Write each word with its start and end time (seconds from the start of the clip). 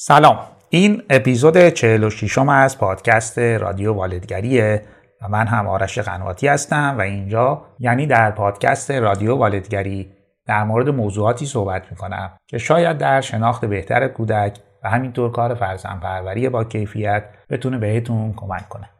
سلام. 0.00 0.38
این 0.70 1.02
اپیزود 1.10 1.68
46 1.68 2.38
م 2.38 2.48
از 2.48 2.78
پادکست 2.78 3.38
رادیو 3.38 3.92
والدگریه 3.92 4.82
و 5.22 5.28
من 5.28 5.46
هم 5.46 5.66
آرش 5.66 5.98
قنواتی 5.98 6.48
هستم 6.48 6.94
و 6.98 7.00
اینجا 7.00 7.62
یعنی 7.78 8.06
در 8.06 8.30
پادکست 8.30 8.90
رادیو 8.90 9.36
والدگری 9.36 10.12
در 10.46 10.64
مورد 10.64 10.88
موضوعاتی 10.88 11.46
صحبت 11.46 11.82
می‌کنم 11.90 12.30
که 12.46 12.58
شاید 12.58 12.98
در 12.98 13.20
شناخت 13.20 13.64
بهتر 13.64 14.08
کودک 14.08 14.58
و 14.84 14.90
همینطور 14.90 15.32
کار 15.32 15.54
فرزن 15.54 16.00
پروری 16.02 16.48
با 16.48 16.64
کیفیت 16.64 17.24
بتونه 17.50 17.78
بهتون 17.78 18.32
کمک 18.36 18.68
کنه. 18.68 18.90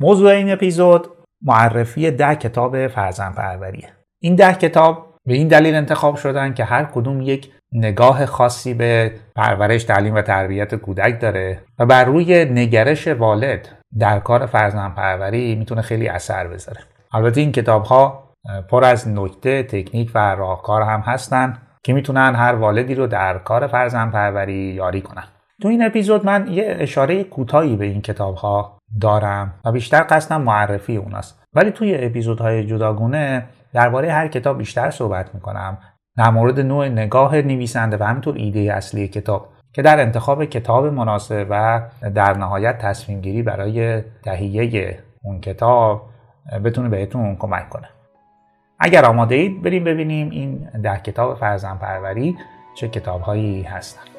موضوع 0.00 0.30
این 0.30 0.52
اپیزود 0.52 1.08
معرفی 1.42 2.10
ده 2.10 2.34
کتاب 2.34 2.88
فرزن 2.88 3.32
پروریه. 3.32 3.88
این 4.20 4.34
ده 4.34 4.54
کتاب 4.54 5.13
به 5.26 5.34
این 5.34 5.48
دلیل 5.48 5.74
انتخاب 5.74 6.16
شدن 6.16 6.54
که 6.54 6.64
هر 6.64 6.84
کدوم 6.84 7.20
یک 7.20 7.50
نگاه 7.72 8.26
خاصی 8.26 8.74
به 8.74 9.12
پرورش 9.36 9.84
تعلیم 9.84 10.14
و 10.14 10.22
تربیت 10.22 10.74
کودک 10.74 11.20
داره 11.20 11.58
و 11.78 11.86
بر 11.86 12.04
روی 12.04 12.44
نگرش 12.44 13.08
والد 13.08 13.68
در 13.98 14.18
کار 14.18 14.46
فرزند 14.46 14.94
پروری 14.94 15.54
می‌تونه 15.54 15.82
خیلی 15.82 16.08
اثر 16.08 16.46
بذاره. 16.46 16.80
البته 17.12 17.40
این 17.40 17.52
کتاب 17.52 17.84
ها 17.84 18.28
پر 18.70 18.84
از 18.84 19.08
نکته 19.08 19.62
تکنیک 19.62 20.10
و 20.14 20.34
راهکار 20.34 20.82
هم 20.82 21.00
هستن 21.00 21.58
که 21.82 21.92
می‌تونن 21.92 22.34
هر 22.34 22.54
والدی 22.54 22.94
رو 22.94 23.06
در 23.06 23.38
کار 23.38 23.66
فرزند 23.66 24.12
پروری 24.12 24.54
یاری 24.54 25.00
کنن. 25.00 25.24
تو 25.62 25.68
این 25.68 25.82
اپیزود 25.82 26.26
من 26.26 26.46
یه 26.46 26.76
اشاره 26.78 27.24
کوتاهی 27.24 27.76
به 27.76 27.84
این 27.84 28.02
کتاب 28.02 28.34
ها 28.34 28.78
دارم 29.00 29.54
و 29.64 29.72
بیشتر 29.72 30.06
قصدم 30.10 30.42
معرفی 30.42 30.96
اوناست. 30.96 31.42
ولی 31.54 31.70
توی 31.70 32.04
اپیزودهای 32.04 32.66
جداگونه 32.66 33.44
درباره 33.74 34.12
هر 34.12 34.28
کتاب 34.28 34.58
بیشتر 34.58 34.90
صحبت 34.90 35.34
می‌کنم. 35.34 35.78
در 36.16 36.30
مورد 36.30 36.60
نوع 36.60 36.88
نگاه 36.88 37.36
نویسنده 37.36 37.96
و 37.96 38.02
همینطور 38.02 38.34
ایده 38.34 38.60
اصلی 38.60 39.08
کتاب 39.08 39.48
که 39.72 39.82
در 39.82 40.00
انتخاب 40.00 40.44
کتاب 40.44 40.86
مناسب 40.86 41.46
و 41.50 41.82
در 42.14 42.36
نهایت 42.36 42.78
تصمیم 42.78 43.20
گیری 43.20 43.42
برای 43.42 44.02
تهیه 44.22 44.98
اون 45.22 45.40
کتاب 45.40 46.02
بتونه 46.64 46.88
بهتون 46.88 47.36
کمک 47.36 47.68
کنه. 47.68 47.88
اگر 48.78 49.04
آماده 49.04 49.34
اید 49.34 49.62
بریم 49.62 49.84
ببینیم 49.84 50.30
این 50.30 50.68
ده 50.82 50.98
کتاب 50.98 51.34
فرزن 51.34 51.76
پروری 51.76 52.36
چه 52.74 52.88
کتاب 52.88 53.20
هایی 53.20 53.62
هستن. 53.62 54.13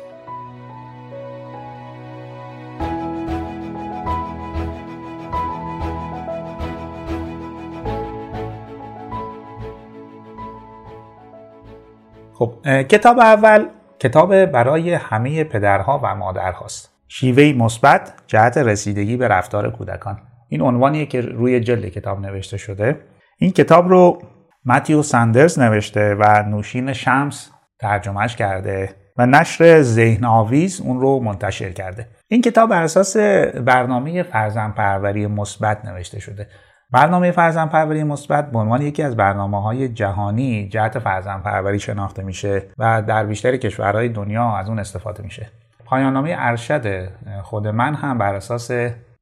خب 12.38 12.82
کتاب 12.82 13.20
اول 13.20 13.66
کتاب 14.00 14.46
برای 14.46 14.94
همه 14.94 15.44
پدرها 15.44 16.02
و 16.04 16.16
مادرهاست. 16.16 16.92
شیوه 17.08 17.64
مثبت 17.64 18.14
جهت 18.28 18.58
رسیدگی 18.58 19.18
به 19.18 19.28
رفتار 19.28 19.72
کودکان. 19.72 20.20
این 20.50 20.62
عنوانیه 20.62 21.06
که 21.06 21.22
روی 21.22 21.60
جلد 21.60 21.86
کتاب 21.86 22.20
نوشته 22.20 22.58
شده. 22.58 23.00
این 23.40 23.52
کتاب 23.52 23.90
رو 23.90 24.22
متیو 24.66 25.02
ساندرز 25.02 25.60
نوشته 25.60 26.16
و 26.20 26.44
نوشین 26.44 26.94
شمس 26.94 27.52
ترجمهش 27.80 28.36
کرده 28.36 28.90
و 29.18 29.26
نشر 29.26 29.82
ذهن 29.82 30.26
آویز 30.26 30.82
اون 30.82 31.00
رو 31.00 31.20
منتشر 31.20 31.70
کرده. 31.70 32.08
این 32.28 32.42
کتاب 32.42 32.70
بر 32.70 32.84
اساس 32.84 33.18
برنامه 33.66 34.24
فرزند 34.24 34.72
پروری 34.72 35.28
مثبت 35.28 35.86
نوشته 35.86 36.20
شده. 36.20 36.48
برنامه 36.92 37.32
فرزند 37.32 37.66
پروری 37.66 38.04
مثبت 38.04 38.52
به 38.52 38.60
عنوان 38.60 38.82
یکی 38.82 39.04
از 39.04 39.16
برنامه 39.16 39.62
های 39.62 39.90
جهانی 39.90 40.68
جهت 40.68 41.00
فرزند 41.00 41.40
پروری 41.40 41.80
شناخته 41.80 42.24
میشه 42.24 42.64
و 42.78 43.02
در 43.02 43.26
بیشتر 43.26 43.58
کشورهای 43.58 44.10
دنیا 44.10 44.56
از 44.56 44.70
اون 44.70 44.80
استفاده 44.80 45.24
میشه. 45.24 45.50
پایاننامه 45.86 46.36
ارشد 46.38 47.10
خود 47.44 47.68
من 47.68 47.94
هم 47.94 48.18
بر 48.18 48.36
اساس 48.36 48.72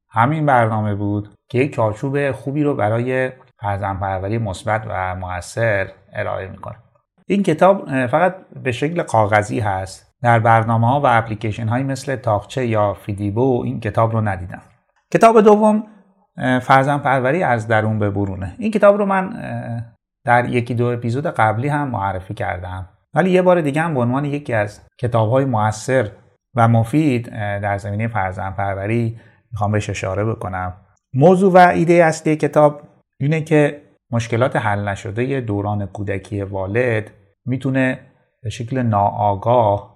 همین 0.09 0.45
برنامه 0.45 0.95
بود 0.95 1.29
که 1.49 1.59
یک 1.59 1.73
چارچوب 1.75 2.31
خوبی 2.31 2.63
رو 2.63 2.75
برای 2.75 3.31
فرزن 3.61 3.97
پروری 3.97 4.37
مثبت 4.37 4.85
و 4.89 5.15
موثر 5.15 5.87
ارائه 6.13 6.47
می‌کنه. 6.47 6.75
این 7.27 7.43
کتاب 7.43 8.07
فقط 8.07 8.35
به 8.63 8.71
شکل 8.71 9.03
کاغذی 9.03 9.59
هست. 9.59 10.13
در 10.21 10.39
برنامه 10.39 10.87
ها 10.87 11.01
و 11.01 11.05
اپلیکیشن 11.05 11.67
های 11.67 11.83
مثل 11.83 12.15
تاخچه 12.15 12.65
یا 12.65 12.93
فیدیبو 12.93 13.61
این 13.65 13.79
کتاب 13.79 14.11
رو 14.11 14.21
ندیدم. 14.21 14.61
کتاب 15.13 15.41
دوم 15.41 15.83
فرزن 16.37 16.97
پروری 16.97 17.43
از 17.43 17.67
درون 17.67 17.99
به 17.99 18.09
برونه. 18.09 18.55
این 18.57 18.71
کتاب 18.71 18.97
رو 18.97 19.05
من 19.05 19.33
در 20.25 20.49
یکی 20.49 20.73
دو 20.73 20.85
اپیزود 20.85 21.27
قبلی 21.27 21.67
هم 21.67 21.87
معرفی 21.87 22.33
کردم. 22.33 22.89
ولی 23.13 23.29
یه 23.31 23.41
بار 23.41 23.61
دیگه 23.61 23.81
هم 23.81 23.93
به 23.93 23.99
عنوان 23.99 24.25
یکی 24.25 24.53
از 24.53 24.81
کتاب 24.97 25.29
های 25.29 25.45
موثر 25.45 26.09
و 26.55 26.67
مفید 26.67 27.29
در 27.59 27.77
زمینه 27.77 28.07
فرزن 28.07 28.51
پروری 28.51 29.19
می‌خوام 29.51 29.71
بهش 29.71 29.89
اشاره 29.89 30.25
بکنم. 30.25 30.73
موضوع 31.13 31.53
و 31.53 31.57
ایده 31.57 31.93
اصلی 31.93 32.35
کتاب 32.35 32.81
اینه 33.19 33.41
که 33.41 33.81
مشکلات 34.11 34.55
حل 34.55 34.87
نشده 34.87 35.41
دوران 35.41 35.85
کودکی 35.85 36.41
والد 36.41 37.11
می‌تونه 37.45 37.99
به 38.43 38.49
شکل 38.49 38.81
ناآگاه 38.81 39.93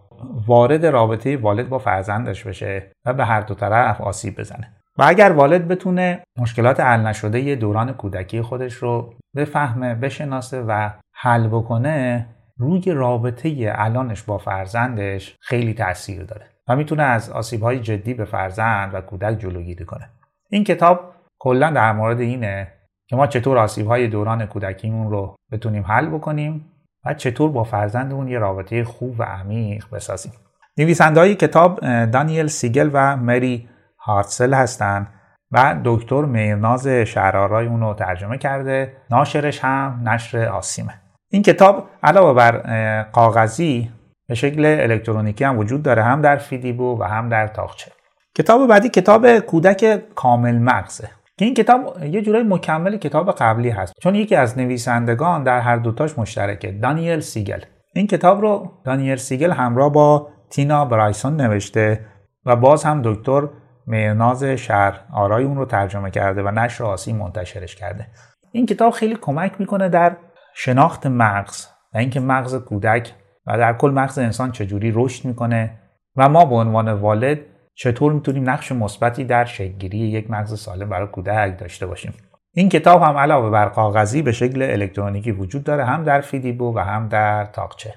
وارد 0.48 0.86
رابطه 0.86 1.38
والد 1.38 1.70
با 1.70 1.80
فرزندش 1.80 2.44
بشه 2.44 2.92
و 3.06 3.14
به 3.14 3.26
هر 3.26 3.42
دو 3.42 3.54
طرف 3.54 4.02
آسیب 4.02 4.40
بزنه. 4.40 4.74
و 4.98 5.04
اگر 5.08 5.32
والد 5.32 5.68
بتونه 5.68 6.24
مشکلات 6.38 6.80
حل 6.80 7.02
نشده 7.02 7.56
دوران 7.56 7.94
کودکی 7.94 8.42
خودش 8.42 8.74
رو 8.74 9.14
بفهمه 9.36 9.96
بشناسه 9.96 10.62
و 10.62 10.90
حل 11.14 11.48
بکنه 11.48 12.26
روی 12.58 12.92
رابطه 12.92 13.74
الانش 13.76 14.24
با 14.24 14.38
فرزندش 14.38 15.36
خیلی 15.42 15.74
تاثیر 15.74 16.24
داره 16.24 16.46
و 16.68 16.76
می‌تونه 16.76 17.04
از 17.04 17.30
آسیبهای 17.30 17.80
جدی 17.80 18.14
به 18.14 18.26
فرزند 18.26 18.94
و 18.94 19.02
کودک 19.02 19.40
جلوگیری 19.40 19.86
کنه. 19.86 20.10
این 20.50 20.64
کتاب 20.64 21.14
کلا 21.40 21.72
در 21.72 21.94
مورد 21.94 22.20
اینه 22.20 22.68
که 23.08 23.16
ما 23.16 23.28
چطور 23.28 23.58
آسیبهای 23.58 24.08
دوران 24.08 24.46
کودکیمون 24.46 25.12
رو 25.12 25.36
بتونیم 25.52 25.84
حل 25.84 26.06
بکنیم 26.06 26.66
و 27.06 27.14
چطور 27.14 27.52
با 27.52 27.64
فرزندمون 27.64 28.28
یه 28.28 28.40
رابطه 28.40 28.84
خوب 28.84 29.20
و 29.20 29.24
عمیق 29.24 29.86
بسازیم. 29.92 30.32
نویسنده 30.78 31.20
های 31.20 31.36
کتاب 31.36 31.80
دانیل 32.06 32.48
سیگل 32.48 32.90
و 32.94 33.18
مری 33.18 33.70
هارتسل 34.08 34.54
هستن 34.54 35.08
و 35.52 35.76
دکتر 35.84 36.22
میرناز 36.22 36.88
شهرارای 36.88 37.68
اون 37.68 37.82
رو 37.82 37.94
ترجمه 37.94 38.38
کرده. 38.38 38.94
ناشرش 39.12 39.60
هم 39.60 40.02
نشر 40.06 40.46
آسیمه. 40.46 40.94
این 41.32 41.42
کتاب 41.42 41.90
علاوه 42.04 42.34
بر 42.34 43.04
کاغذی 43.12 43.92
به 44.28 44.36
شکل 44.36 44.66
الکترونیکی 44.66 45.44
هم 45.44 45.58
وجود 45.58 45.84
داره 45.84 46.04
هم 46.04 46.22
در 46.22 46.38
فیدیبو 46.38 47.00
و 47.00 47.04
هم 47.04 47.30
در 47.30 47.48
طاقچه. 47.48 47.92
کتاب 48.38 48.68
بعدی 48.68 48.90
کتاب 48.90 49.40
کودک 49.40 50.14
کامل 50.16 50.58
مغزه. 50.58 51.10
این 51.40 51.54
کتاب 51.54 52.04
یه 52.04 52.22
جورای 52.22 52.44
مکمل 52.44 52.98
کتاب 52.98 53.32
قبلی 53.32 53.70
هست. 53.70 53.94
چون 54.02 54.16
یکی 54.16 54.36
از 54.36 54.58
نویسندگان 54.58 55.44
در 55.44 55.60
هر 55.60 55.76
دوتاش 55.76 56.20
مشترکه 56.20 56.72
دانیل 56.72 57.20
سیگل. 57.20 57.60
این 57.94 58.08
کتاب 58.08 58.42
رو 58.42 58.72
دانیل 58.84 59.16
سیگل 59.16 59.52
همراه 59.52 59.92
با 59.92 60.28
تینا 60.50 60.86
برایسون 60.86 61.42
نوشته 61.42 62.06
و 62.46 62.56
باز 62.56 62.84
هم 62.84 63.02
دکتر 63.04 63.48
مهرناز 63.88 64.44
شهرآرای 64.44 65.44
اون 65.44 65.58
رو 65.58 65.66
ترجمه 65.66 66.12
کرده 66.12 66.44
و 66.44 66.52
نشر 66.52 66.84
آسیم 66.84 67.14
منتشرش 67.14 67.76
کرده. 67.76 68.08
این 68.52 68.66
کتاب 68.66 68.94
خیلی 68.94 69.16
کمک 69.22 69.52
می‌کنه 69.60 69.90
در 69.90 70.16
شناخت 70.54 71.08
مغز 71.08 71.68
و 71.94 71.98
اینکه 71.98 72.20
مغز 72.20 72.56
کودک 72.56 73.14
و 73.48 73.58
در 73.58 73.74
کل 73.74 73.92
مغز 73.92 74.20
انسان 74.20 74.52
چجوری 74.52 74.92
رشد 74.96 75.26
می‌کنه 75.26 75.72
و 76.16 76.30
ما 76.30 76.46
به 76.46 76.56
عنوان 76.56 76.94
والد 76.94 77.40
چطور 77.76 78.14
می‌تونیم 78.14 78.50
نقش 78.50 78.72
مثبتی 78.72 79.24
در 79.24 79.46
شکلگیری 79.46 79.98
یک 79.98 80.32
مغز 80.32 80.60
سالم 80.60 80.90
برای 80.90 81.08
کودک 81.08 81.60
داشته 81.60 81.86
باشیم. 81.86 82.14
این 82.54 82.70
کتاب 82.70 83.02
هم 83.02 83.18
علاوه 83.18 83.50
بر 83.50 83.70
کاغذی 83.70 84.22
به 84.22 84.32
شکل 84.32 84.62
الکترونیکی 84.62 85.32
وجود 85.32 85.64
داره 85.64 85.86
هم 85.86 86.04
در 86.04 86.22
فیدیبو 86.22 86.76
و 86.76 86.80
هم 86.80 87.08
در 87.08 87.46
تاقچه. 87.46 87.94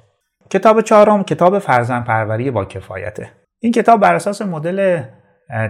کتاب 0.51 0.81
چهارم 0.81 1.25
کتاب 1.25 1.59
فرزن 1.59 2.01
پروری 2.01 2.51
با 2.51 2.65
کفایته. 2.65 3.31
این 3.61 3.73
کتاب 3.73 4.01
بر 4.01 4.15
اساس 4.15 4.43
مدل 4.43 5.03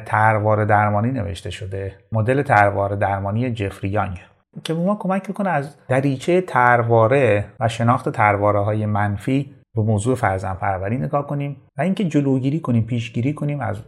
تروار 0.07 0.65
درمانی 0.65 1.11
نوشته 1.11 1.51
شده. 1.51 1.95
مدل 2.13 2.43
تروار 2.43 2.95
درمانی 2.95 3.51
جفری 3.51 3.91
یانگ. 3.91 4.21
که 4.65 4.75
به 4.75 4.81
ما 4.81 4.95
کمک 4.95 5.29
می‌کنه 5.29 5.51
از 5.51 5.77
دریچه 5.89 6.41
ترواره 6.41 7.45
و 7.61 7.69
شناخت 7.69 8.09
ترواره 8.09 8.61
های 8.61 8.87
منفی 8.87 9.55
به 9.75 9.83
موضوع 9.83 10.15
فرزن 10.15 10.55
پروری 10.55 10.99
نگاه 10.99 11.27
کنیم 11.27 11.57
و 11.79 11.83
اینکه 11.83 12.05
جلوگیری 12.05 12.61
کنیم 12.61 12.85
پیشگیری 12.85 13.35
کنیم 13.35 13.61
از 13.61 13.83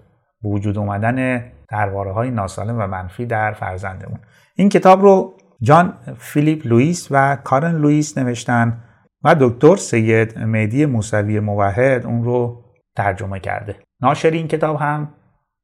وجود 0.44 0.78
اومدن 0.78 1.44
ترواره 1.68 2.12
های 2.12 2.30
ناسالم 2.30 2.78
و 2.78 2.86
منفی 2.86 3.26
در 3.26 3.52
فرزندمون. 3.52 4.18
این 4.56 4.68
کتاب 4.68 5.02
رو 5.02 5.34
جان 5.60 5.98
فیلیپ 6.18 6.66
لوئیس 6.66 7.08
و 7.10 7.36
کارن 7.44 7.76
لوئیس 7.76 8.18
نوشتن 8.18 8.80
و 9.24 9.36
دکتر 9.40 9.76
سید 9.76 10.38
مهدی 10.38 10.86
موسوی 10.86 11.40
موحد 11.40 12.06
اون 12.06 12.24
رو 12.24 12.64
ترجمه 12.96 13.40
کرده. 13.40 13.76
ناشر 14.02 14.30
این 14.30 14.48
کتاب 14.48 14.76
هم 14.76 15.08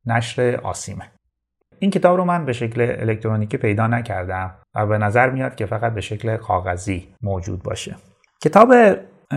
نشر 0.08 0.60
آسیمه. 0.62 1.04
این 1.78 1.90
کتاب 1.90 2.16
رو 2.16 2.24
من 2.24 2.44
به 2.44 2.52
شکل 2.52 2.96
الکترونیکی 2.98 3.56
پیدا 3.56 3.86
نکردم 3.86 4.54
و 4.74 4.86
به 4.86 4.98
نظر 4.98 5.30
میاد 5.30 5.54
که 5.54 5.66
فقط 5.66 5.94
به 5.94 6.00
شکل 6.00 6.36
کاغذی 6.36 7.08
موجود 7.22 7.62
باشه. 7.62 7.96
کتاب 8.42 8.74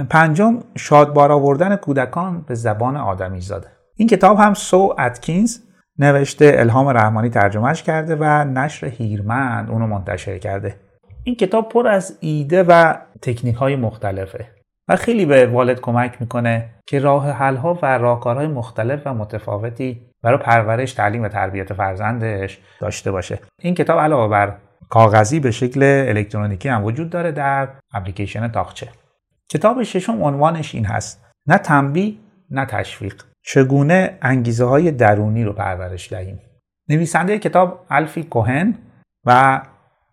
پنجم 0.09 0.59
شادبار 0.77 1.31
آوردن 1.31 1.75
کودکان 1.75 2.41
به 2.41 2.56
زبان 2.56 2.97
آدمی 2.97 3.41
زاده 3.41 3.68
این 3.95 4.07
کتاب 4.07 4.38
هم 4.38 4.53
سو 4.53 4.95
اتکینز 5.00 5.57
نوشته 6.00 6.56
الهام 6.57 6.88
رحمانی 6.88 7.29
ترجمهش 7.29 7.83
کرده 7.83 8.15
و 8.15 8.23
نشر 8.44 8.88
هیرمند 8.88 9.69
اونو 9.69 9.88
منتشر 9.88 10.38
کرده. 10.38 10.75
این 11.23 11.35
کتاب 11.35 11.69
پر 11.69 11.88
از 11.88 12.18
ایده 12.19 12.63
و 12.63 12.95
تکنیک 13.21 13.56
های 13.56 13.75
مختلفه 13.75 14.47
و 14.88 14.95
خیلی 14.95 15.25
به 15.25 15.47
والد 15.47 15.79
کمک 15.79 16.21
می‌کنه 16.21 16.69
که 16.88 17.00
راه 17.00 17.29
حل 17.31 17.56
ها 17.56 17.79
و 17.81 17.97
راهکارهای 17.97 18.47
مختلف 18.47 19.01
و 19.06 19.13
متفاوتی 19.13 20.10
برای 20.23 20.38
پرورش 20.38 20.94
تعلیم 20.94 21.23
و 21.23 21.27
تربیت 21.27 21.73
فرزندش 21.73 22.59
داشته 22.79 23.12
باشه. 23.12 23.39
این 23.59 23.75
کتاب 23.75 24.00
علاوه 24.00 24.31
بر 24.31 24.56
کاغذی 24.89 25.39
به 25.39 25.51
شکل 25.51 25.83
الکترونیکی 25.83 26.69
هم 26.69 26.83
وجود 26.83 27.09
داره 27.09 27.31
در 27.31 27.69
اپلیکیشن 27.94 28.47
تاخچه. 28.47 28.89
کتاب 29.50 29.83
ششم 29.83 30.23
عنوانش 30.23 30.75
این 30.75 30.85
هست. 30.85 31.25
نه 31.47 31.57
تنبیه 31.57 32.13
نه 32.50 32.65
تشویق. 32.65 33.23
چگونه 33.44 34.18
انگیزه 34.21 34.65
های 34.65 34.91
درونی 34.91 35.44
رو 35.44 35.53
پرورش 35.53 36.13
دهیم؟ 36.13 36.39
نویسنده 36.89 37.39
کتاب 37.39 37.85
الفی 37.89 38.23
کوهن 38.23 38.77
و 39.25 39.62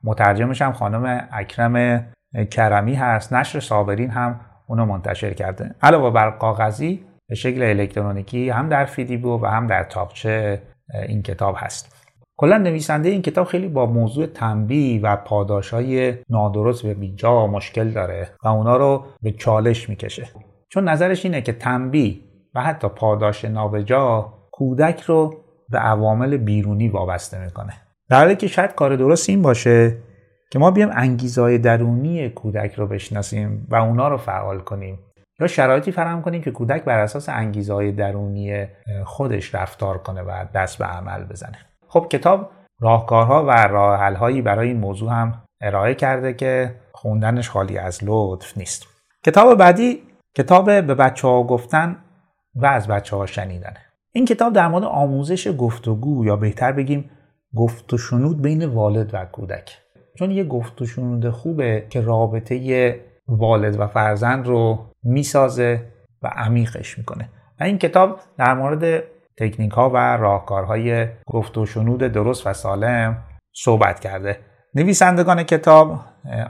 مترجمش 0.04 0.62
هم 0.62 0.72
خانم 0.72 1.28
اکرم 1.32 2.06
کرمی 2.50 2.94
هست. 2.94 3.32
نشر 3.32 3.60
صابرین 3.60 4.10
هم 4.10 4.40
اونو 4.66 4.86
منتشر 4.86 5.32
کرده. 5.32 5.74
علاوه 5.82 6.10
بر 6.10 6.30
کاغذی 6.30 7.04
به 7.28 7.34
شکل 7.34 7.62
الکترونیکی 7.62 8.50
هم 8.50 8.68
در 8.68 8.84
فیدیبو 8.84 9.40
و 9.42 9.46
هم 9.46 9.66
در 9.66 9.84
تاقچه 9.84 10.62
این 11.08 11.22
کتاب 11.22 11.54
هست. 11.58 11.98
کلا 12.36 12.58
نویسنده 12.58 13.08
این 13.08 13.22
کتاب 13.22 13.46
خیلی 13.46 13.68
با 13.68 13.86
موضوع 13.86 14.26
تنبیه 14.26 15.00
و 15.00 15.16
پاداش 15.16 15.70
های 15.70 16.14
نادرست 16.30 16.84
و 16.84 16.94
بیجا 16.94 17.46
مشکل 17.46 17.90
داره 17.90 18.28
و 18.44 18.48
اونا 18.48 18.76
رو 18.76 19.04
به 19.22 19.32
چالش 19.32 19.88
می‌کشه. 19.88 20.28
چون 20.68 20.88
نظرش 20.88 21.24
اینه 21.24 21.40
که 21.40 21.52
تنبیه 21.52 22.16
و 22.54 22.62
حتی 22.62 22.88
پاداش 22.88 23.44
نابجا 23.44 24.32
کودک 24.52 25.00
رو 25.00 25.34
به 25.68 25.78
عوامل 25.78 26.36
بیرونی 26.36 26.88
وابسته 26.88 27.44
می‌کنه. 27.44 27.72
در 28.10 28.18
حالی 28.18 28.36
که 28.36 28.46
شاید 28.46 28.74
کار 28.74 28.96
درست 28.96 29.28
این 29.28 29.42
باشه 29.42 29.96
که 30.50 30.58
ما 30.58 30.70
بیام 30.70 30.90
انگیزهای 30.94 31.58
درونی 31.58 32.28
کودک 32.28 32.74
رو 32.74 32.86
بشناسیم 32.86 33.66
و 33.70 33.76
اونا 33.76 34.08
رو 34.08 34.16
فعال 34.16 34.58
کنیم. 34.60 34.98
یا 35.40 35.46
شرایطی 35.46 35.92
فراهم 35.92 36.22
کنیم 36.22 36.42
که 36.42 36.50
کودک 36.50 36.84
بر 36.84 36.98
اساس 36.98 37.28
انگیزهای 37.28 37.92
درونی 37.92 38.66
خودش 39.04 39.54
رفتار 39.54 39.98
کنه 39.98 40.22
و 40.22 40.44
دست 40.54 40.78
به 40.78 40.84
عمل 40.84 41.24
بزنه. 41.24 41.58
خب 41.88 42.06
کتاب 42.10 42.50
راهکارها 42.80 43.44
و 43.44 43.50
راهحلهایی 43.50 44.42
برای 44.42 44.68
این 44.68 44.76
موضوع 44.80 45.10
هم 45.12 45.42
ارائه 45.60 45.94
کرده 45.94 46.32
که 46.32 46.74
خوندنش 46.92 47.50
خالی 47.50 47.78
از 47.78 48.00
لطف 48.02 48.58
نیست. 48.58 48.86
کتاب 49.24 49.58
بعدی 49.58 50.02
کتاب 50.34 50.64
به 50.64 50.94
بچه 50.94 51.28
ها 51.28 51.42
گفتن 51.42 51.96
و 52.54 52.66
از 52.66 52.88
بچه 52.88 53.16
ها 53.16 53.26
شنیدنه. 53.26 53.80
این 54.12 54.24
کتاب 54.24 54.52
در 54.52 54.68
مورد 54.68 54.84
آموزش 54.84 55.48
گفتگو 55.58 56.24
یا 56.24 56.36
بهتر 56.36 56.72
بگیم 56.72 57.10
گفت 57.56 57.92
و 57.92 57.98
شنود 57.98 58.42
بین 58.42 58.64
والد 58.64 59.10
و 59.14 59.24
کودک. 59.24 59.78
چون 60.18 60.30
یه 60.30 60.44
گفت 60.44 60.82
و 60.82 60.86
شنود 60.86 61.30
خوبه 61.30 61.86
که 61.90 62.00
رابطه 62.00 62.54
والد 63.28 63.80
و 63.80 63.86
فرزند 63.86 64.46
رو 64.46 64.86
می‌سازه 65.02 65.84
و 66.22 66.26
عمیقش 66.28 66.98
می‌کنه. 66.98 67.28
و 67.60 67.64
این 67.64 67.78
کتاب 67.78 68.20
در 68.38 68.54
مورد 68.54 69.02
تکنیک 69.38 69.72
ها 69.72 69.90
و 69.90 69.96
راهکارهای 69.96 71.06
گفت 71.26 71.58
و 71.58 71.66
شنود 71.66 72.00
درست 72.00 72.46
و 72.46 72.52
سالم 72.52 73.16
صحبت 73.52 74.00
کرده. 74.00 74.38
نویسندگان 74.74 75.42
کتاب 75.42 76.00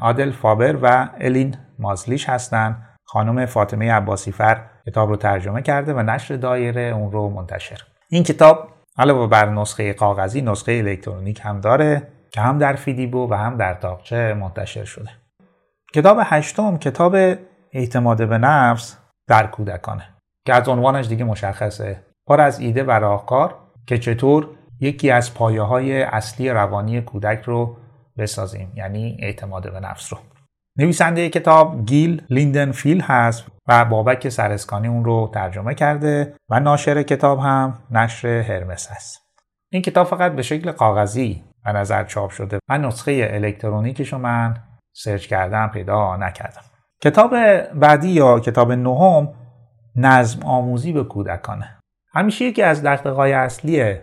عادل 0.00 0.30
فابر 0.30 0.76
و 0.82 1.08
الین 1.20 1.56
مازلیش 1.78 2.28
هستند 2.28 2.84
خانم 3.04 3.46
فاطمه 3.46 3.92
عباسی 3.92 4.32
فر 4.32 4.60
کتاب 4.86 5.08
رو 5.08 5.16
ترجمه 5.16 5.62
کرده 5.62 5.94
و 5.94 6.02
نشر 6.02 6.36
دایره 6.36 6.80
اون 6.82 7.12
رو 7.12 7.30
منتشر. 7.30 7.82
این 8.10 8.22
کتاب 8.22 8.68
علاوه 8.98 9.26
بر 9.26 9.48
نسخه 9.48 9.92
کاغذی 9.92 10.42
نسخه 10.42 10.72
الکترونیک 10.72 11.40
هم 11.42 11.60
داره 11.60 12.02
که 12.30 12.40
هم 12.40 12.58
در 12.58 12.72
فیدیبو 12.72 13.30
و 13.30 13.34
هم 13.34 13.56
در 13.56 13.74
تاقچه 13.74 14.34
منتشر 14.34 14.84
شده. 14.84 15.10
کتاب 15.94 16.18
هشتم 16.22 16.76
کتاب 16.76 17.16
اعتماد 17.72 18.28
به 18.28 18.38
نفس 18.38 18.96
در 19.28 19.46
کودکانه 19.46 20.08
که 20.46 20.54
از 20.54 20.68
عنوانش 20.68 21.08
دیگه 21.08 21.24
مشخصه. 21.24 22.04
پر 22.26 22.40
از 22.40 22.60
ایده 22.60 22.84
و 22.84 22.90
راهکار 22.90 23.54
که 23.86 23.98
چطور 23.98 24.48
یکی 24.80 25.10
از 25.10 25.34
پایه 25.34 25.62
های 25.62 26.02
اصلی 26.02 26.50
روانی 26.50 27.00
کودک 27.00 27.42
رو 27.44 27.76
بسازیم 28.18 28.72
یعنی 28.76 29.16
اعتماد 29.20 29.72
به 29.72 29.80
نفس 29.80 30.12
رو. 30.12 30.18
نویسنده 30.78 31.28
کتاب 31.28 31.86
گیل 31.86 32.22
لیندن 32.30 32.72
فیل 32.72 33.00
هست 33.00 33.46
و 33.68 33.84
بابک 33.84 34.28
سرسکانی 34.28 34.88
اون 34.88 35.04
رو 35.04 35.30
ترجمه 35.34 35.74
کرده 35.74 36.34
و 36.48 36.60
ناشر 36.60 37.02
کتاب 37.02 37.38
هم 37.38 37.78
نشر 37.90 38.28
هرمس 38.28 38.90
هست. 38.90 39.22
این 39.72 39.82
کتاب 39.82 40.06
فقط 40.06 40.32
به 40.32 40.42
شکل 40.42 40.72
کاغذی 40.72 41.44
و 41.66 41.72
نظر 41.72 42.04
چاپ 42.04 42.30
شده 42.30 42.58
و 42.68 42.78
نسخه 42.78 43.28
الکترونیکش 43.32 44.12
رو 44.12 44.18
من 44.18 44.56
سرچ 44.98 45.26
کردم 45.26 45.70
پیدا 45.74 46.16
نکردم. 46.16 46.62
کتاب 47.02 47.34
بعدی 47.74 48.08
یا 48.08 48.40
کتاب 48.40 48.72
نهم 48.72 49.28
نظم 49.96 50.42
آموزی 50.42 50.92
به 50.92 51.04
کودکانه. 51.04 51.78
همیشه 52.14 52.44
یکی 52.44 52.62
از 52.62 52.82
دقدقه‌های 52.82 53.32
اصلی 53.32 53.94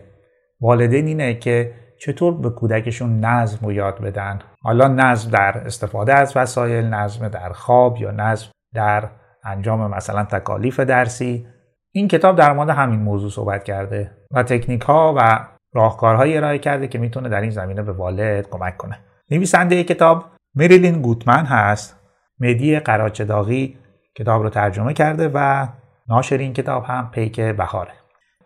والدین 0.62 1.07
اینه 1.07 1.33
که 1.33 1.74
چطور 2.00 2.33
به 2.33 2.50
کودکشون 2.50 3.19
نظم 3.19 3.65
رو 3.65 3.71
یاد 3.71 4.01
بدن. 4.01 4.39
حالا 4.62 4.88
نظم 4.88 5.31
در 5.31 5.57
استفاده 5.57 6.13
از 6.13 6.38
وسایل 6.38 6.86
نظم 6.86 7.27
در 7.27 7.50
خواب 7.50 7.97
یا 7.97 8.12
نظم 8.12 8.47
در 8.74 9.09
انجام 9.44 9.92
مثلا 9.92 10.24
تکالیف 10.24 10.80
درسی. 10.80 11.47
این 11.92 12.07
کتاب 12.07 12.36
در 12.36 12.53
مورد 12.53 12.69
همین 12.69 13.00
موضوع 13.00 13.30
صحبت 13.30 13.63
کرده 13.63 14.12
و 14.31 14.44
تکنیک 14.44 14.81
ها 14.81 15.13
و 15.18 15.45
راهکارهایی 15.74 16.38
ارائه 16.38 16.59
کرده 16.59 16.88
که 16.88 17.00
می‌تونه 17.00 17.30
در 17.30 17.42
این 17.42 17.51
زمینه 17.51 17.81
به 17.81 17.92
والد 17.92 18.50
کمک 18.50 18.77
کنه. 18.77 19.00
نویسنده 19.31 19.83
کتاب 19.83 20.35
میریلین 20.56 21.02
گوتمن 21.02 21.46
هست. 21.46 22.00
مدی 22.40 22.80
قراچداغی 22.80 23.78
کتاب 24.16 24.44
رو 24.44 24.50
ترجمه 24.50 24.94
کرده 24.94 25.31
و 25.34 25.68
ناشر 26.10 26.38
این 26.38 26.54
کتاب 26.54 26.84
هم 26.84 27.12
پیک 27.12 27.42
بهاره. 27.42 27.92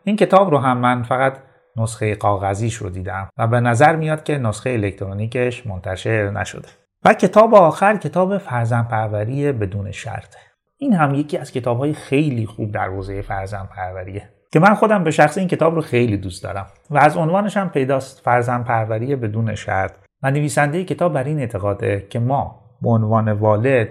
این 0.03 0.15
کتاب 0.15 0.51
رو 0.51 0.57
هم 0.57 0.77
من 0.77 1.03
فقط 1.03 1.38
نسخه 1.77 2.15
کاغذیش 2.15 2.75
رو 2.75 2.89
دیدم 2.89 3.29
و 3.38 3.47
به 3.47 3.59
نظر 3.59 3.95
میاد 3.95 4.23
که 4.23 4.38
نسخه 4.38 4.69
الکترونیکش 4.69 5.67
منتشر 5.67 6.29
نشده. 6.29 6.67
و 7.06 7.13
کتاب 7.13 7.56
آخر 7.56 7.97
کتاب 7.97 8.38
فرزن 8.38 8.83
پروری 8.83 9.51
بدون 9.51 9.91
شرطه 9.91 10.39
این 10.77 10.94
هم 10.94 11.15
یکی 11.15 11.38
از 11.38 11.51
کتاب 11.51 11.77
های 11.77 11.94
خیلی 11.94 12.45
خوب 12.45 12.71
در 12.71 12.89
حوزه 12.89 13.21
فرزن 13.21 13.65
پروریه 13.75 14.29
که 14.51 14.59
من 14.59 14.73
خودم 14.73 15.03
به 15.03 15.11
شخص 15.11 15.38
این 15.38 15.47
کتاب 15.47 15.75
رو 15.75 15.81
خیلی 15.81 16.17
دوست 16.17 16.44
دارم 16.44 16.65
و 16.89 16.97
از 16.97 17.18
عنوانش 17.18 17.57
هم 17.57 17.69
پیداست 17.69 18.21
فرزن 18.21 18.63
پروری 18.63 19.16
بدون 19.16 19.56
شرط. 19.56 19.92
و 20.23 20.31
نویسنده 20.31 20.83
کتاب 20.83 21.14
بر 21.14 21.23
این 21.23 21.40
اعتقاده 21.40 22.07
که 22.09 22.19
ما 22.19 22.59
به 22.81 22.90
عنوان 22.90 23.31
والد 23.31 23.90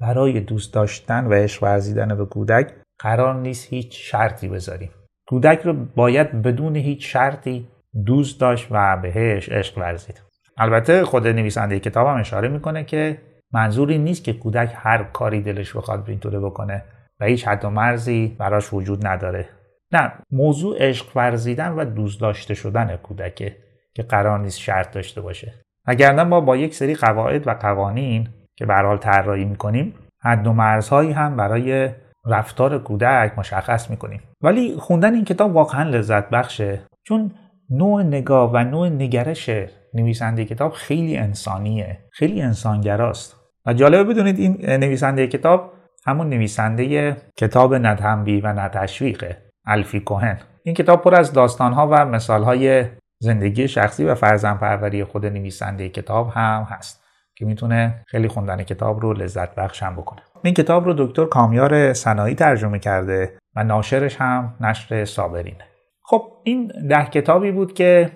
برای 0.00 0.40
دوست 0.40 0.74
داشتن 0.74 1.26
و 1.26 1.32
عشق 1.32 1.62
ورزیدن 1.62 2.16
به 2.16 2.24
کودک 2.24 2.72
قرار 2.98 3.34
نیست 3.34 3.68
هیچ 3.72 4.10
شرطی 4.10 4.48
بذاریم. 4.48 4.90
کودک 5.26 5.60
رو 5.64 5.72
باید 5.96 6.42
بدون 6.42 6.76
هیچ 6.76 7.12
شرطی 7.12 7.68
دوست 8.06 8.40
داشت 8.40 8.68
و 8.70 8.96
بهش 8.96 9.48
عشق 9.48 9.78
ورزید. 9.78 10.22
البته 10.56 11.04
خود 11.04 11.26
نویسنده 11.26 11.80
کتاب 11.80 12.06
هم 12.06 12.16
اشاره 12.16 12.48
می‌کنه 12.48 12.84
که 12.84 13.18
منظوری 13.52 13.98
نیست 13.98 14.24
که 14.24 14.32
کودک 14.32 14.72
هر 14.74 15.02
کاری 15.02 15.40
دلش 15.40 15.76
بخواد 15.76 16.04
اینطوره 16.08 16.40
بکنه 16.40 16.84
و 17.20 17.24
هیچ 17.24 17.48
حد 17.48 17.64
و 17.64 17.70
مرزی 17.70 18.36
براش 18.38 18.72
وجود 18.72 19.06
نداره. 19.06 19.48
نه 19.92 20.12
موضوع 20.30 20.76
عشق 20.80 21.16
ورزیدن 21.16 21.72
و 21.72 21.84
دوست 21.84 22.20
داشته 22.20 22.54
شدن 22.54 22.96
کودکه 22.96 23.56
که 23.94 24.02
قرار 24.02 24.38
نیست 24.38 24.58
شرط 24.58 24.94
داشته 24.94 25.20
باشه. 25.20 25.54
اگر 25.88 26.24
ما 26.24 26.40
با 26.40 26.56
یک 26.56 26.74
سری 26.74 26.94
قواعد 26.94 27.48
و 27.48 27.50
قوانین 27.50 28.28
که 28.56 28.66
به 28.66 28.74
حال 28.74 28.96
طراحی 28.96 29.44
می‌کنیم 29.44 29.94
حد 30.22 30.46
و 30.46 30.52
مرزهایی 30.52 31.12
هم 31.12 31.36
برای 31.36 31.90
رفتار 32.26 32.78
کودک 32.78 33.32
مشخص 33.38 33.90
می‌کنیم. 33.90 34.20
ولی 34.42 34.76
خوندن 34.76 35.14
این 35.14 35.24
کتاب 35.24 35.56
واقعا 35.56 35.90
لذت 35.90 36.30
بخشه 36.30 36.80
چون 37.06 37.30
نوع 37.70 38.02
نگاه 38.02 38.50
و 38.52 38.58
نوع 38.58 38.88
نگرش 38.88 39.50
نویسنده 39.94 40.44
کتاب 40.44 40.72
خیلی 40.72 41.16
انسانیه 41.16 41.98
خیلی 42.12 42.42
انسانگراست. 42.42 43.36
و 43.66 43.72
جالبه 43.72 44.04
بدونید 44.04 44.38
این 44.38 44.70
نویسنده 44.70 45.26
کتاب 45.26 45.72
همون 46.06 46.28
نویسنده 46.28 47.16
کتاب 47.36 47.74
ندهنبی 47.74 48.40
و 48.40 48.52
نتشویقه 48.52 49.36
الفی 49.66 50.00
کوهن. 50.00 50.38
این 50.64 50.74
کتاب 50.74 51.02
پر 51.02 51.14
از 51.14 51.32
داستانها 51.32 51.88
و 51.90 52.06
مثالهای 52.06 52.84
زندگی 53.20 53.68
شخصی 53.68 54.04
و 54.04 54.14
فرزن 54.14 55.04
خود 55.04 55.26
نویسنده 55.26 55.88
کتاب 55.88 56.30
هم 56.30 56.66
هست 56.70 57.04
که 57.36 57.44
می‌تونه 57.44 58.04
خیلی 58.06 58.28
خوندن 58.28 58.62
کتاب 58.62 59.00
رو 59.00 59.12
لذت 59.12 59.54
بخش 59.54 59.82
هم 59.82 59.96
بکنه. 59.96 60.20
این 60.44 60.54
کتاب 60.54 60.84
رو 60.84 60.94
دکتر 61.06 61.24
کامیار 61.24 61.92
سنایی 61.92 62.34
ترجمه 62.34 62.78
کرده 62.78 63.38
و 63.56 63.64
ناشرش 63.64 64.16
هم 64.16 64.54
نشر 64.60 65.04
صابرینه. 65.04 65.64
خب 66.02 66.32
این 66.44 66.72
ده 66.88 67.04
کتابی 67.04 67.52
بود 67.52 67.72
که 67.72 68.10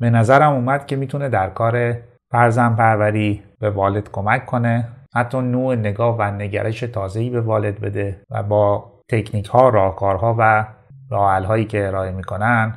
به 0.00 0.10
نظرم 0.10 0.52
اومد 0.52 0.86
که 0.86 0.96
می‌تونه 0.96 1.28
در 1.28 1.50
کار 1.50 1.96
فرزن 2.30 2.74
پروری 2.74 3.42
به 3.60 3.70
والد 3.70 4.10
کمک 4.10 4.46
کنه 4.46 4.88
حتی 5.14 5.40
نوع 5.40 5.74
نگاه 5.74 6.16
و 6.16 6.22
نگرش 6.22 6.80
تازه‌ای 6.80 7.30
به 7.30 7.40
والد 7.40 7.80
بده 7.80 8.20
و 8.30 8.42
با 8.42 8.92
تکنیک 9.08 9.46
ها 9.46 9.68
راهکارها 9.68 10.36
و 10.38 10.66
راه 11.10 11.44
هایی 11.44 11.64
که 11.64 11.86
ارائه 11.86 12.10
می‌کنن 12.10 12.74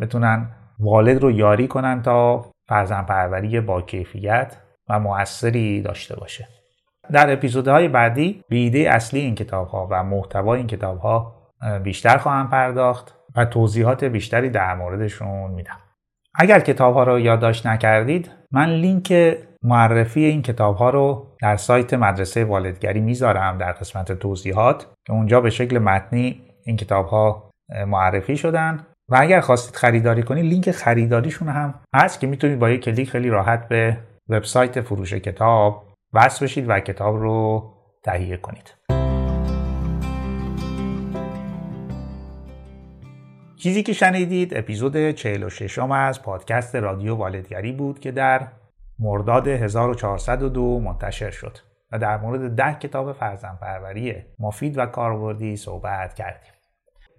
بتونن 0.00 0.46
والد 0.80 1.22
رو 1.22 1.30
یاری 1.30 1.68
کنن 1.68 2.02
تا 2.02 2.44
فرزن 2.68 3.02
پروری 3.02 3.60
با 3.60 3.82
کیفیت 3.82 4.56
و 4.88 5.00
موثری 5.00 5.82
داشته 5.82 6.16
باشه. 6.16 6.48
در 7.12 7.32
اپیزودهای 7.32 7.88
بعدی 7.88 8.44
به 8.48 8.88
اصلی 8.90 9.20
این 9.20 9.34
کتاب 9.34 9.68
ها 9.68 9.88
و 9.90 10.04
محتوای 10.04 10.58
این 10.58 10.66
کتاب 10.66 10.98
ها 10.98 11.32
بیشتر 11.82 12.16
خواهم 12.16 12.50
پرداخت 12.50 13.14
و 13.36 13.44
توضیحات 13.44 14.04
بیشتری 14.04 14.50
در 14.50 14.74
موردشون 14.74 15.50
میدم. 15.50 15.78
اگر 16.34 16.60
کتاب 16.60 16.94
ها 16.94 17.04
رو 17.04 17.20
یادداشت 17.20 17.66
نکردید 17.66 18.30
من 18.52 18.68
لینک 18.68 19.36
معرفی 19.62 20.24
این 20.24 20.42
کتاب 20.42 20.76
ها 20.76 20.90
رو 20.90 21.26
در 21.42 21.56
سایت 21.56 21.94
مدرسه 21.94 22.44
والدگری 22.44 23.00
می‌ذارم 23.00 23.58
در 23.58 23.72
قسمت 23.72 24.12
توضیحات 24.12 24.86
که 25.06 25.12
اونجا 25.12 25.40
به 25.40 25.50
شکل 25.50 25.78
متنی 25.78 26.40
این 26.64 26.76
کتاب 26.76 27.06
ها 27.06 27.50
معرفی 27.86 28.36
شدن. 28.36 28.86
و 29.10 29.16
اگر 29.20 29.40
خواستید 29.40 29.76
خریداری 29.76 30.22
کنید 30.22 30.44
لینک 30.44 30.70
خریداریشون 30.70 31.48
هم 31.48 31.74
هست 31.94 32.20
که 32.20 32.26
می‌تونید 32.26 32.58
با 32.58 32.70
یک 32.70 32.80
کلیک 32.80 33.10
خیلی 33.10 33.30
راحت 33.30 33.68
به 33.68 33.96
وبسایت 34.28 34.80
فروش 34.80 35.14
کتاب 35.14 35.86
وصل 36.12 36.44
بشید 36.44 36.64
و 36.68 36.80
کتاب 36.80 37.16
رو 37.16 37.70
تهیه 38.04 38.36
کنید 38.36 38.74
چیزی 43.56 43.82
که 43.82 43.92
شنیدید 43.92 44.56
اپیزود 44.56 45.10
46 45.10 45.78
از 45.78 46.22
پادکست 46.22 46.76
رادیو 46.76 47.14
والدگری 47.14 47.72
بود 47.72 47.98
که 47.98 48.12
در 48.12 48.48
مرداد 48.98 49.48
1402 49.48 50.80
منتشر 50.80 51.30
شد 51.30 51.58
و 51.92 51.98
در 51.98 52.16
مورد 52.16 52.56
ده 52.56 52.74
کتاب 52.74 53.12
فرزندپروری 53.12 54.14
مفید 54.38 54.78
و 54.78 54.86
کاربردی 54.86 55.56
صحبت 55.56 56.14
کردیم. 56.14 56.59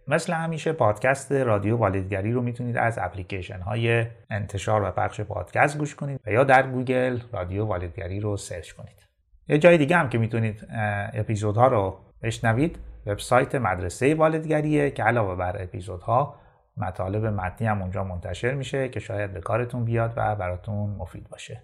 مثل 0.08 0.34
همیشه 0.34 0.74
پادکست 0.74 1.32
رادیو 1.32 1.78
والدگری 1.78 2.32
رو 2.32 2.42
می‌تونید 2.42 2.78
از 2.78 3.00
اپلیکیشن 3.02 3.60
های 3.60 4.06
انتشار 4.30 4.84
و 4.84 4.92
پخش 4.92 5.22
پادکست 5.22 5.78
گوش 5.78 5.96
کنید 5.96 6.20
و 6.26 6.32
یا 6.32 6.44
در 6.44 6.68
گوگل 6.68 7.20
رادیو 7.34 7.66
والدگری 7.66 8.20
رو 8.20 8.38
search 8.38 8.72
کنید. 8.72 9.08
یه 9.48 9.58
جای 9.58 9.78
دیگه 9.78 9.98
هم 9.98 10.10
که 10.10 10.18
می‌تونید 10.18 10.68
اپیزودها 11.14 11.68
رو 11.68 11.98
بشنوید 12.22 12.80
وبسایت 13.06 13.56
مدرسه 13.56 14.16
والدگریه 14.16 14.92
که 14.92 15.04
علاوه 15.04 15.36
بر 15.36 15.62
اپیزودها 15.64 16.36
مطالب 16.78 17.26
متنی 17.26 17.68
هم 17.68 17.82
اونجا 17.82 18.04
منتشر 18.04 18.54
میشه 18.54 18.90
که 18.90 19.00
شاید 19.00 19.34
به 19.34 19.42
کارتون 19.42 19.86
بیاد 19.86 20.14
و 20.18 20.36
براتون 20.36 20.90
مفید 20.90 21.30
باشه. 21.30 21.64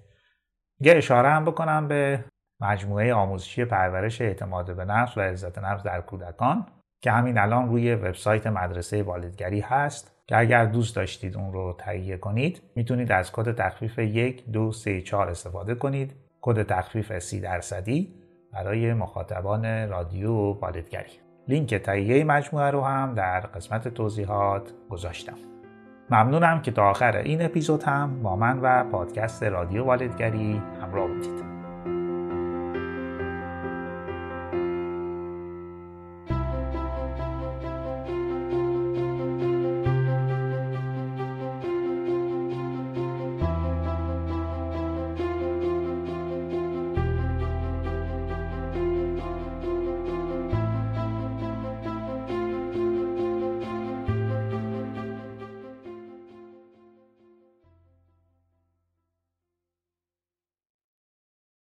یه 0.79 0.93
اشاره 0.95 1.29
هم 1.29 1.45
بکنم 1.45 1.87
به 1.87 2.23
مجموعه 2.59 3.13
آموزشی 3.13 3.65
پرورش 3.65 4.21
اعتماد 4.21 4.75
به 4.75 4.85
نفس 4.85 5.17
و 5.17 5.21
عزت 5.21 5.59
نفس 5.59 5.83
در 5.83 6.01
کودکان 6.01 6.65
که 7.01 7.11
همین 7.11 7.37
الان 7.37 7.69
روی 7.69 7.95
وبسایت 7.95 8.47
مدرسه 8.47 9.03
والدگری 9.03 9.59
هست. 9.59 10.17
که 10.27 10.37
اگر 10.37 10.65
دوست 10.65 10.95
داشتید 10.95 11.37
اون 11.37 11.53
رو 11.53 11.75
تهیه 11.79 12.17
کنید 12.17 12.61
می‌تونید 12.75 13.11
از 13.11 13.31
کد 13.31 13.55
تخفیف 13.55 13.99
1 13.99 14.51
2 14.51 14.71
3 14.71 15.01
4 15.01 15.29
استفاده 15.29 15.75
کنید. 15.75 16.15
کد 16.41 16.63
تخفیف 16.63 17.19
30 17.19 17.39
درصدی 17.39 18.13
برای 18.53 18.93
مخاطبان 18.93 19.89
رادیو 19.89 20.31
والدگری. 20.31 21.11
لینک 21.47 21.75
تهیه 21.75 22.23
مجموعه 22.23 22.71
رو 22.71 22.81
هم 22.81 23.13
در 23.13 23.39
قسمت 23.39 23.87
توضیحات 23.87 24.71
گذاشتم. 24.89 25.37
ممنونم 26.09 26.61
که 26.61 26.71
تا 26.71 26.89
آخر 26.89 27.17
این 27.17 27.41
اپیزود 27.41 27.83
هم 27.83 28.23
با 28.23 28.35
من 28.35 28.59
و 28.61 28.83
پادکست 28.83 29.43
رادیو 29.43 29.83
والدگری 29.83 30.61
همراه 30.81 31.07
بودید. 31.07 31.56